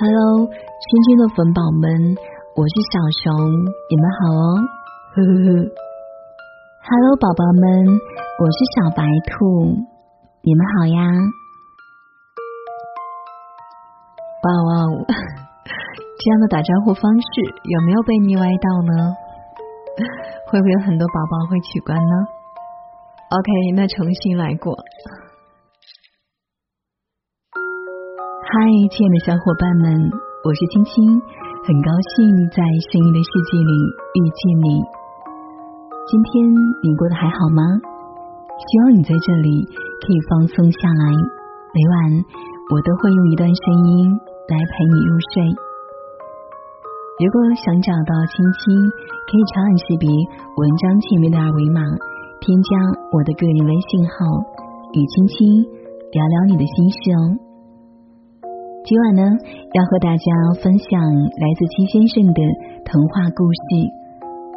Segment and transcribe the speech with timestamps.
[0.00, 1.90] Hello，亲亲的粉宝们，
[2.54, 3.34] 我是小熊，
[3.90, 4.42] 你们好哦。
[5.10, 5.50] 呵呵呵。
[6.86, 7.98] Hello，宝宝们，
[8.38, 9.74] 我是小白兔，
[10.46, 11.02] 你们好呀。
[14.38, 14.70] 哇哇，
[15.66, 17.28] 这样的打招呼方式
[17.66, 19.10] 有没有被腻歪到呢？
[20.46, 22.14] 会不会有很多宝宝会取关呢
[23.34, 24.78] ？OK，那重新来过。
[28.48, 28.56] 嗨，
[28.88, 29.92] 亲爱的小伙伴们，
[30.40, 31.04] 我是青青，
[31.68, 32.16] 很高兴
[32.48, 33.72] 在声音的世界里
[34.16, 34.68] 遇见你。
[36.08, 36.48] 今天
[36.80, 37.60] 你过得还好吗？
[38.56, 39.52] 希望你在这里
[40.00, 41.04] 可以放松下来。
[41.76, 42.24] 每晚
[42.72, 45.44] 我都会用一段声音来陪你入睡。
[47.20, 48.32] 如果想找到青
[48.64, 48.64] 青，
[49.28, 51.84] 可以长按识别文章前面的二维码，
[52.40, 52.70] 添加
[53.12, 54.16] 我的个人微信号，
[54.96, 55.36] 与青青
[56.16, 57.44] 聊聊你的心事哦。
[58.88, 59.22] 今晚呢，
[59.76, 60.24] 要和大家
[60.64, 62.40] 分享来自七先生的
[62.88, 63.84] 童话故事。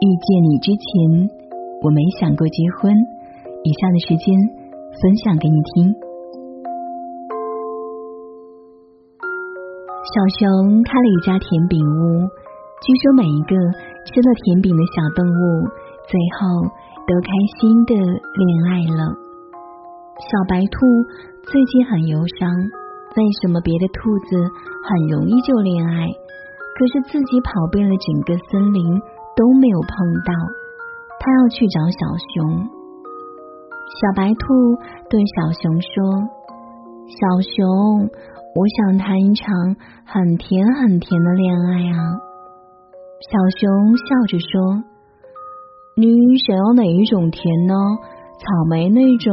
[0.00, 1.28] 遇见你之前，
[1.84, 2.88] 我没想过结婚。
[3.68, 4.24] 以下的时间
[4.96, 5.92] 分享给你听。
[10.08, 12.24] 小熊开了一家甜饼屋，
[12.80, 13.52] 据说每一个
[14.08, 15.68] 吃了甜饼的小动物，
[16.08, 16.64] 最后
[17.04, 17.28] 都开
[17.60, 19.04] 心的恋爱了。
[20.16, 20.80] 小白兔
[21.52, 22.48] 最近很忧伤。
[23.16, 24.36] 为什么别的兔子
[24.82, 26.08] 很容易就恋爱，
[26.74, 28.82] 可是自己跑遍了整个森林
[29.36, 29.88] 都没有碰
[30.26, 30.34] 到？
[31.20, 31.98] 他要去找小
[32.34, 32.66] 熊。
[33.94, 34.74] 小白兔
[35.08, 35.88] 对小熊说
[37.06, 38.10] ：“小熊，
[38.56, 42.18] 我想谈一场很甜很甜的恋爱啊。”
[43.30, 44.82] 小熊笑着说
[45.96, 47.74] ：“你想要哪一种甜呢？
[48.40, 49.32] 草莓那种？”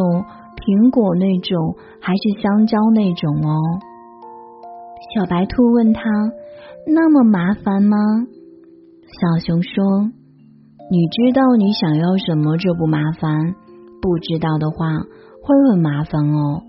[0.61, 3.57] 苹果那种还是香蕉那种哦？
[5.13, 6.01] 小白兔问他
[6.85, 7.97] ：“那么麻烦吗？”
[9.09, 10.05] 小熊说
[10.93, 13.55] ：“你知道你想要什么就不麻烦，
[14.01, 14.85] 不知道的话
[15.41, 16.61] 会很麻烦哦。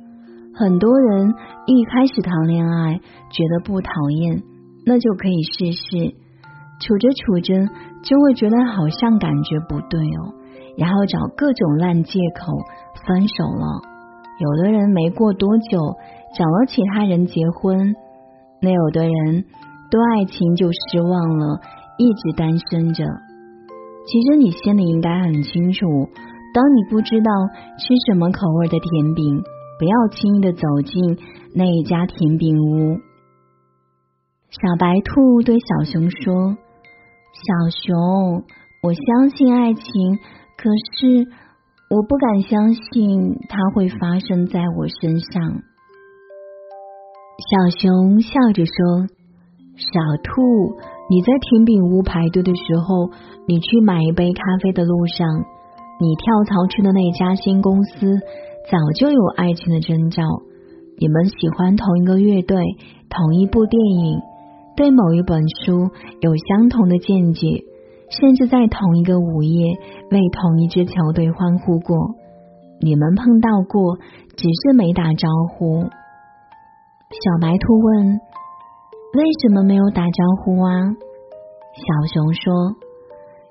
[0.54, 1.34] 很多人
[1.66, 2.98] 一开始谈恋爱
[3.30, 4.42] 觉得不讨厌，
[4.84, 6.14] 那就可以试试，
[6.80, 7.68] 处着处着
[8.02, 10.34] 就会觉得好像感觉不对哦。”
[10.76, 12.52] 然后找各种烂借口
[13.06, 13.82] 分手了。
[14.38, 15.78] 有的人没过多久
[16.36, 17.94] 找了其他人结婚，
[18.60, 19.44] 那有的人
[19.90, 21.60] 对爱情就失望了，
[21.98, 23.04] 一直单身着。
[24.06, 25.86] 其实你心里应该很清楚，
[26.54, 27.30] 当你不知道
[27.78, 29.42] 吃什么口味的甜饼，
[29.78, 31.18] 不要轻易的走进
[31.54, 32.98] 那一家甜饼屋。
[34.50, 36.56] 小白兔对小熊说
[37.32, 38.44] ：“小熊，
[38.82, 39.82] 我相信爱情。”
[40.62, 41.26] 可是，
[41.90, 45.42] 我不敢相信它会发生在我身上。
[47.50, 49.08] 小熊笑着说
[49.74, 49.90] ：“小
[50.22, 50.78] 兔，
[51.10, 53.10] 你在甜饼屋排队的时候，
[53.48, 55.26] 你去买一杯咖啡的路上，
[55.98, 58.20] 你跳槽去的那家新公司
[58.70, 60.22] 早就有爱情的征兆。
[60.96, 62.62] 你们喜欢同一个乐队，
[63.10, 64.20] 同一部电影，
[64.76, 65.90] 对某一本书
[66.20, 67.64] 有相同的见解。”
[68.20, 69.72] 甚至在同一个午夜
[70.10, 71.96] 为同一支球队欢呼过，
[72.78, 73.96] 你们碰到过，
[74.36, 75.80] 只是没打招呼。
[77.08, 78.20] 小白兔问
[79.16, 80.70] ：“为什么没有打招呼啊？”
[81.72, 82.52] 小熊说：“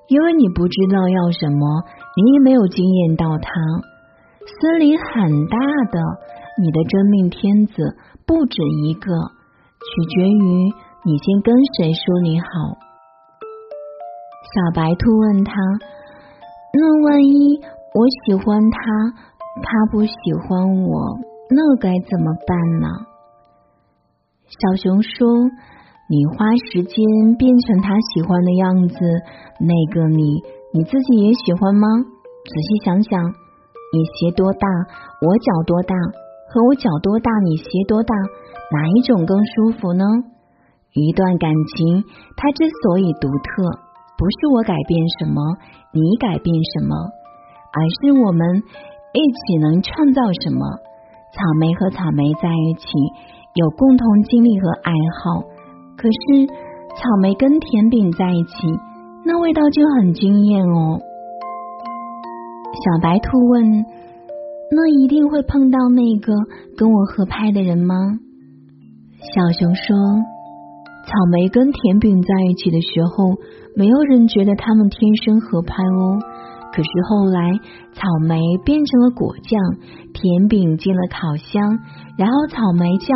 [0.06, 1.82] 因为你不知道要什么，
[2.16, 3.50] 你也没有经验到它。
[4.60, 5.58] 森林很大
[5.90, 6.00] 的，
[6.62, 7.96] 你的真命天子
[8.26, 10.72] 不止一个，取决于
[11.04, 12.46] 你先跟谁说你好。”
[14.52, 15.52] 小白兔问他
[16.76, 17.56] ：“那万一
[17.94, 18.80] 我喜欢他，
[19.62, 20.12] 他不喜
[20.44, 21.16] 欢我，
[21.48, 22.88] 那该怎么办呢？”
[24.52, 25.26] 小熊说
[26.12, 27.00] ：“你花时间
[27.38, 28.98] 变成他喜欢的样子，
[29.58, 30.42] 那个你，
[30.74, 31.88] 你自己也喜欢吗？
[32.44, 34.68] 仔细想想，你鞋多大，
[35.22, 35.96] 我脚多大，
[36.52, 38.14] 和我脚多大，你鞋多大，
[38.70, 40.04] 哪一种更舒服呢？
[40.92, 42.04] 一段感情，
[42.36, 43.80] 它之所以独特。”
[44.18, 45.42] 不是我改变什么，
[45.92, 46.94] 你改变什么，
[47.72, 48.62] 而是我们
[49.12, 50.66] 一起能创造什么。
[51.32, 52.86] 草莓和草莓在一起
[53.54, 54.92] 有共同经历和爱
[55.22, 55.40] 好，
[55.96, 58.52] 可是草莓跟甜饼在一起，
[59.24, 61.00] 那味道就很惊艳哦。
[62.84, 63.84] 小白兔问
[64.70, 66.32] ：“那一定会碰到那个
[66.76, 67.96] 跟我合拍的人吗？”
[69.34, 69.96] 小熊说。
[71.04, 73.34] 草莓跟甜饼在一起的时候，
[73.76, 76.18] 没有人觉得他们天生合拍哦。
[76.72, 77.52] 可是后来，
[77.92, 79.60] 草莓变成了果酱，
[80.14, 81.78] 甜饼进了烤箱，
[82.16, 83.08] 然后草莓酱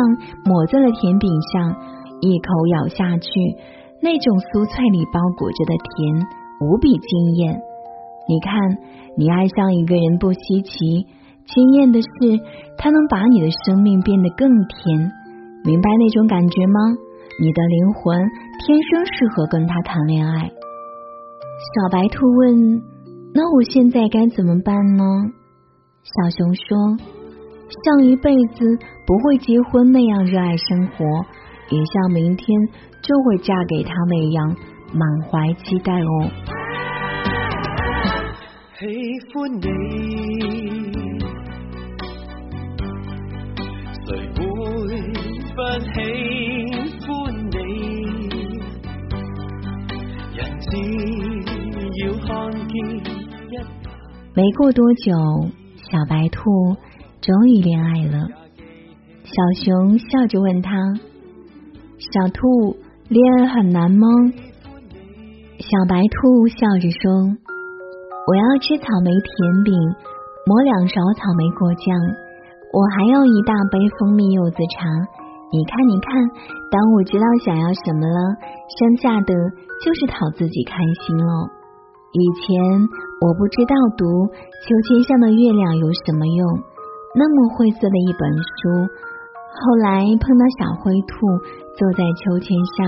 [0.45, 1.75] 抹在了甜饼上，
[2.21, 3.29] 一口咬下去，
[4.01, 6.27] 那种酥脆里包裹着的甜，
[6.61, 7.59] 无比惊艳。
[8.29, 8.77] 你看，
[9.17, 11.07] 你爱上一个人不稀奇，
[11.47, 12.07] 惊艳的是
[12.77, 15.11] 他能把你的生命变得更甜。
[15.63, 17.06] 明白那种感觉吗？
[17.39, 18.17] 你的灵魂
[18.65, 20.49] 天生适合跟他谈恋爱。
[21.75, 22.81] 小白兔问
[23.33, 25.03] ：“那我现在该怎么办呢？”
[26.01, 26.97] 小熊说
[27.85, 28.65] ：“像一辈子
[29.05, 31.05] 不会结婚那样热爱生活，
[31.69, 32.59] 也像明天
[33.03, 34.55] 就会嫁给他那样
[34.93, 36.31] 满怀期待哦。”
[38.79, 38.85] 喜
[39.33, 39.67] 欢你，
[44.05, 45.61] 会
[54.33, 55.51] 没过多久。
[55.89, 56.75] 小白兔
[57.21, 58.27] 终于恋爱了，
[59.23, 59.31] 小
[59.63, 60.71] 熊笑着问他
[62.11, 62.75] ：“小兔，
[63.07, 64.05] 恋爱很难吗？”
[65.63, 67.07] 小白兔笑着说
[68.27, 69.73] ：“我要吃草莓甜饼，
[70.45, 71.95] 抹两勺草莓果酱，
[72.73, 74.83] 我还要一大杯蜂蜜柚子茶。
[75.53, 76.11] 你看，你看，
[76.69, 78.19] 当我知道想要什么了，
[78.77, 79.33] 剩下的
[79.85, 80.75] 就是讨自己开
[81.05, 81.56] 心了。
[82.13, 82.87] 以前。”
[83.19, 86.45] 我不知道读秋千上的月亮有什么用，
[87.17, 88.85] 那么晦涩的一本书。
[89.57, 91.25] 后来碰到小灰兔
[91.73, 92.85] 坐在秋千上，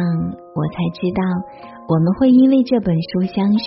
[0.54, 1.24] 我才知道
[1.90, 3.66] 我们会因为这本书相识。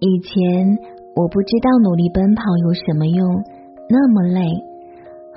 [0.00, 0.78] 以前
[1.12, 3.28] 我不知道努力奔跑有什么用，
[3.90, 4.40] 那么累。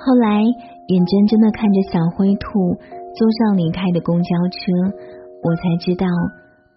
[0.00, 2.48] 后来眼睁睁的看着小灰兔
[3.12, 4.96] 坐上离开的公交车，
[5.44, 6.06] 我才知道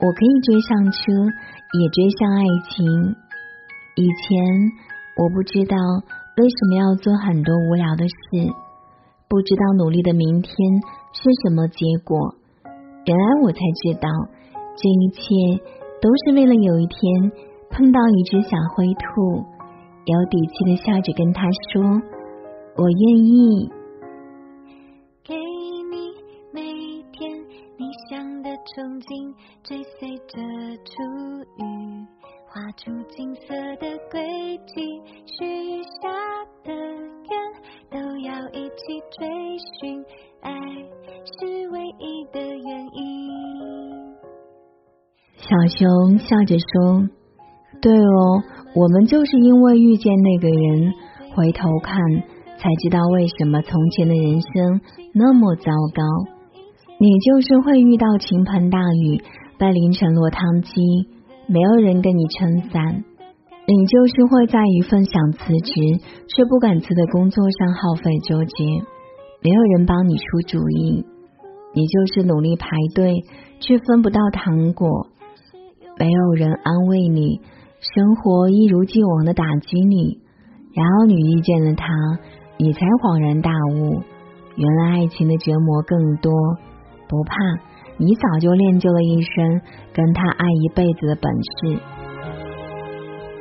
[0.03, 0.99] 我可以追上车。
[1.73, 2.85] 也追上爱情。
[3.95, 4.37] 以前
[5.17, 5.75] 我不知道
[6.37, 8.13] 为什么要做很多无聊的事，
[9.27, 10.53] 不知道努力的明天
[11.13, 12.35] 是什么结果。
[13.05, 14.07] 原来我才知道，
[14.77, 15.23] 这一切
[15.99, 17.31] 都是为了有一天
[17.71, 19.43] 碰到一只小灰兔，
[20.05, 21.81] 有底气的笑着跟他说
[22.77, 23.71] ：“我愿意。”
[25.25, 26.13] 给你
[26.53, 26.61] 每
[27.11, 27.31] 天
[27.79, 30.37] 你想的憧憬，追随着
[30.83, 30.93] 出。
[32.55, 34.21] 画出金色的轨
[34.67, 36.07] 迹，许下
[36.63, 37.33] 的愿
[37.89, 39.25] 都要一起追
[39.81, 40.05] 寻，
[40.41, 40.51] 爱
[41.25, 44.13] 是唯一的原因。
[45.37, 47.09] 小熊笑着说
[47.81, 48.43] ：“对哦，
[48.75, 50.93] 我们就是因为遇见那个人，
[51.35, 51.97] 回头看
[52.59, 54.81] 才知道为什么从前的人生
[55.15, 56.03] 那么糟糕。
[56.99, 59.19] 你就是会遇到倾盆大雨，
[59.63, 60.71] 在凌晨落汤鸡。”
[61.47, 63.03] 没有人跟你撑伞，
[63.67, 65.73] 你就是会在一份想辞职
[66.29, 68.63] 却不敢辞的工作上耗费纠结。
[69.41, 71.05] 没有人帮你出主意，
[71.75, 72.65] 你就是努力排
[72.95, 73.25] 队
[73.59, 75.07] 却分不到糖果。
[75.99, 77.41] 没有人安慰你，
[77.81, 80.19] 生活一如既往的打击你。
[80.73, 81.85] 然后你遇见了他，
[82.57, 84.01] 你才恍然大悟，
[84.55, 86.31] 原来爱情的折磨更多。
[87.09, 87.72] 不怕。
[87.97, 89.61] 你早就练就了一身
[89.93, 91.79] 跟他爱一辈子的本事。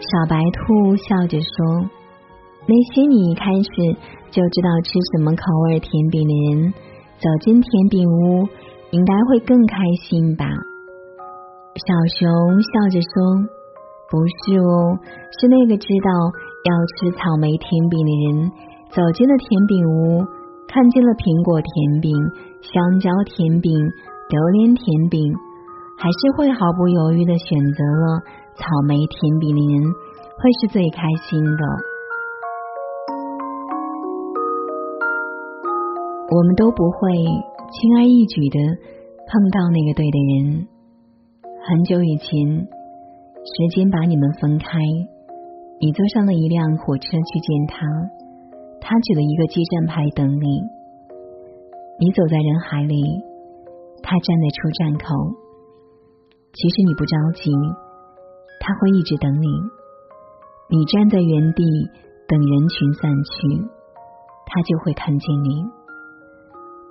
[0.02, 1.88] 小白兔笑着说
[2.68, 3.70] ：“那些你一开始
[4.30, 6.74] 就知道吃什么口味甜饼的人，
[7.18, 8.46] 走进甜饼屋
[8.90, 10.44] 应该会更开心吧？”
[11.74, 12.28] 小熊
[12.60, 13.12] 笑着说
[14.10, 14.98] ：“不是哦，
[15.40, 16.10] 是那个知道
[16.68, 18.50] 要吃草莓甜饼的人，
[18.90, 20.26] 走进了甜饼屋，
[20.68, 22.12] 看见了苹果甜饼、
[22.60, 23.72] 香蕉甜饼。”
[24.32, 25.20] 榴莲甜饼，
[25.98, 28.24] 还是会毫不犹豫的选择了
[28.56, 29.92] 草莓甜饼的人，
[30.40, 31.62] 会是最开心的。
[36.32, 38.58] 我们都不会轻而易举的
[39.28, 40.66] 碰到那个对的人。
[41.68, 44.78] 很久以前，时间把你们分开，
[45.78, 47.84] 你坐上了一辆火车去见他，
[48.80, 50.46] 他举了一个基站牌等你，
[52.00, 53.30] 你走在人海里。
[54.12, 55.08] 他站在出站口，
[56.52, 57.48] 其实你不着急，
[58.60, 59.48] 他会一直等你。
[60.68, 61.64] 你站在原地
[62.28, 63.40] 等人群散去，
[64.44, 65.64] 他就会看见你。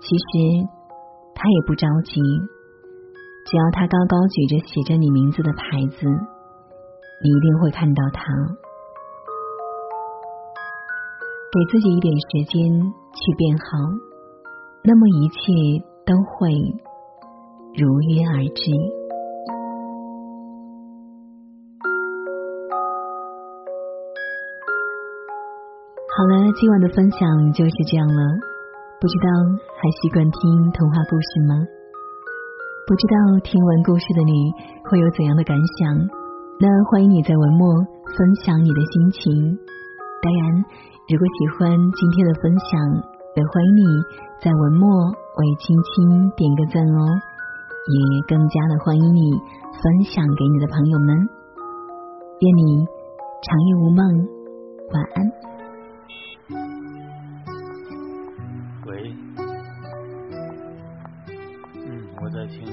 [0.01, 0.65] 其实
[1.35, 2.17] 他也不着急，
[3.45, 6.07] 只要他高高举着写着你名字的牌子，
[7.21, 8.23] 你一定会看到他。
[11.53, 12.81] 给自己一点时间
[13.13, 13.77] 去变好，
[14.83, 16.49] 那么一切都会。
[17.73, 18.63] 如约而至。
[26.11, 28.21] 好了，今晚的分享就是这样了。
[28.99, 29.27] 不知道
[29.79, 31.55] 还习惯听童话故事吗？
[32.85, 34.51] 不知道听完故事的你
[34.91, 35.95] 会有怎样的感想？
[36.59, 37.73] 那欢迎你在文末
[38.17, 39.57] 分享你的心情。
[40.21, 40.43] 当然，
[41.07, 42.77] 如果喜欢今天的分享，
[43.39, 43.83] 也欢迎你
[44.43, 47.30] 在文末为青青点个赞哦。
[47.87, 49.31] 也更加的欢迎你
[49.81, 51.17] 分享给你的朋友们。
[52.39, 52.85] 愿你
[53.41, 54.27] 长夜无梦，
[54.93, 55.31] 晚安。
[58.85, 59.15] 喂，
[61.75, 62.65] 嗯，我在听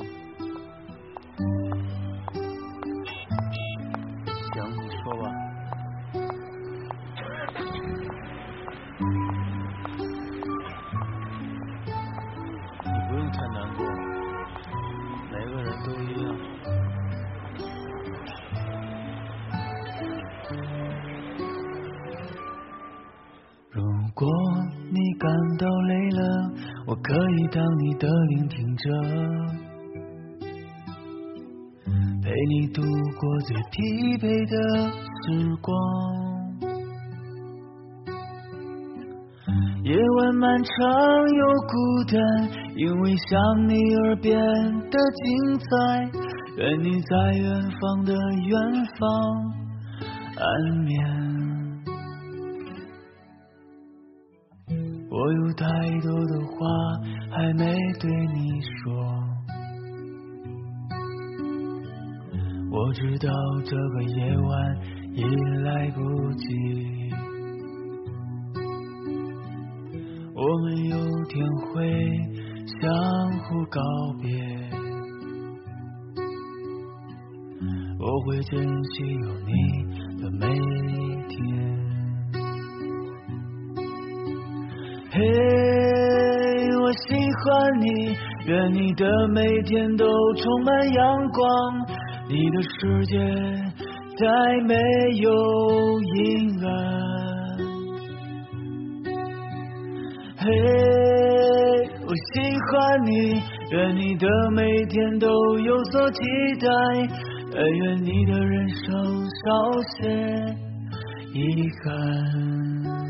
[24.20, 24.34] 如果
[24.90, 26.50] 你感到累了，
[26.88, 28.90] 我可以当你的聆听者，
[32.20, 34.90] 陪你度过最疲惫的
[35.22, 35.72] 时光。
[39.84, 40.74] 夜晚漫长
[41.36, 41.72] 又孤
[42.10, 42.18] 单，
[42.74, 44.36] 因为想你而变
[44.90, 45.68] 得精彩。
[46.56, 49.06] 愿你在远方的远方
[50.34, 50.44] 安
[50.84, 51.27] 眠。
[55.58, 55.66] 太
[56.02, 56.56] 多的话
[57.32, 57.64] 还没
[57.98, 58.94] 对你说，
[62.70, 63.28] 我知道
[63.64, 64.78] 这个夜晚
[65.14, 65.24] 已
[65.64, 65.98] 来不
[66.34, 67.10] 及，
[70.32, 71.74] 我们有天会
[72.80, 72.88] 相
[73.40, 73.80] 互告
[74.22, 74.30] 别，
[77.98, 79.52] 我会珍惜有你
[85.18, 85.24] 嘿，
[86.80, 87.08] 我喜
[87.42, 87.86] 欢你，
[88.46, 91.44] 愿你的每天都充满阳光，
[92.28, 93.18] 你的世界
[94.16, 94.26] 再
[94.64, 94.76] 没
[95.16, 95.28] 有
[96.14, 96.70] 阴暗。
[100.36, 100.46] 嘿，
[102.06, 102.38] 我喜
[102.70, 105.26] 欢你，愿你的每天都
[105.58, 106.20] 有所期
[106.60, 106.68] 待，
[107.52, 108.94] 但愿你的人生
[109.42, 110.08] 少些
[111.34, 113.07] 遗憾。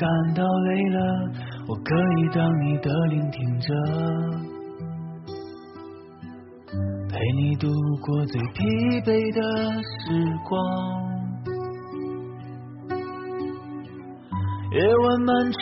[0.00, 0.98] 感到累了，
[1.68, 3.74] 我可以当你的聆听者，
[7.10, 7.68] 陪你度
[8.00, 8.64] 过最疲
[9.04, 9.40] 惫的
[9.82, 10.50] 时光。
[14.72, 15.60] 夜晚漫长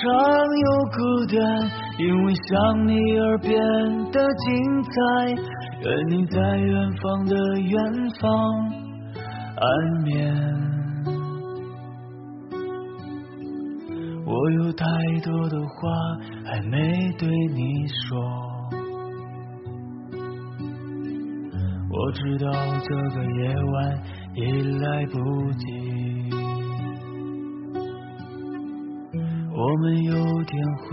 [0.63, 0.99] 又孤
[1.35, 1.39] 单，
[1.99, 3.51] 因为想你而变
[4.13, 4.17] 得
[4.47, 4.47] 精
[4.85, 4.91] 彩。
[5.81, 7.75] 愿你在远方的远
[8.21, 8.25] 方
[9.57, 9.67] 安
[10.05, 10.78] 眠。
[14.31, 14.85] 我有太
[15.25, 15.73] 多的话
[16.45, 18.21] 还没对你说，
[21.89, 22.53] 我知道
[22.85, 24.03] 这个夜晚
[24.35, 24.43] 已
[24.81, 25.15] 来不
[25.53, 25.65] 及，
[29.51, 30.13] 我们有
[30.45, 30.87] 天会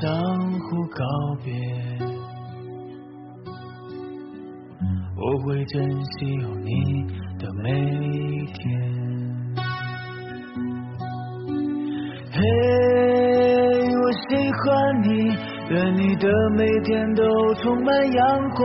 [0.00, 0.08] 相
[0.52, 1.04] 互告
[1.42, 1.52] 别，
[5.16, 7.04] 我会珍惜有你
[7.40, 9.29] 的每一天。
[12.40, 12.46] 嘿，
[14.02, 14.24] 我喜
[14.56, 14.66] 欢
[15.02, 15.08] 你，
[15.68, 17.22] 愿你的每天都
[17.56, 18.64] 充满阳光，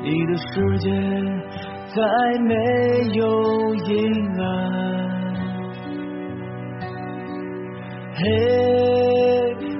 [0.00, 0.88] 你的世界
[1.92, 1.98] 再
[2.38, 2.54] 没
[3.14, 3.90] 有阴
[4.40, 4.42] 暗。
[8.14, 8.22] 嘿，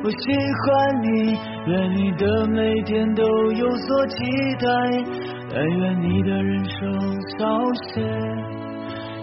[0.03, 0.17] 我喜
[0.59, 0.67] 欢
[1.03, 4.17] 你，愿你的每天都有所期
[4.61, 4.67] 待，
[5.53, 6.91] 但愿你的人生
[7.39, 8.03] 少些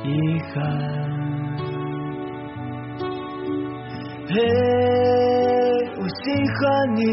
[0.05, 1.10] 遗憾。
[4.33, 4.37] 嘿，
[5.99, 7.03] 我喜欢你，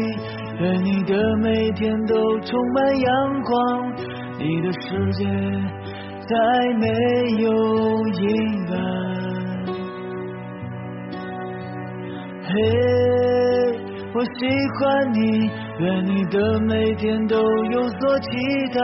[0.61, 3.93] 愿你的每天都充满阳光，
[4.37, 5.25] 你的世界
[6.21, 6.33] 再
[6.75, 6.87] 没
[7.43, 7.51] 有
[8.07, 8.23] 阴
[8.71, 8.77] 暗。
[12.45, 12.53] 嘿，
[14.13, 14.29] 我喜
[14.79, 17.35] 欢你，愿你的每天都
[17.71, 18.29] 有所期
[18.73, 18.79] 待，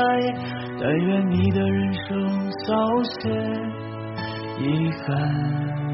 [0.82, 2.76] 但愿你的人生少
[3.22, 3.30] 些
[4.60, 5.85] 遗憾。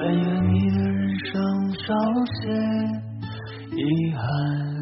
[0.00, 2.48] 但愿你的人生少些
[3.76, 4.77] 遗憾。